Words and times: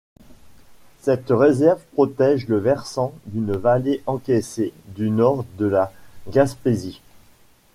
Cette 1.01 1.29
réserve 1.29 1.83
protège 1.93 2.47
le 2.47 2.57
versant 2.57 3.13
d'une 3.27 3.51
vallée 3.55 4.01
encaissée 4.07 4.73
du 4.95 5.11
nord 5.11 5.45
de 5.59 5.67
la 5.67 5.93
Gaspésie. 6.29 7.01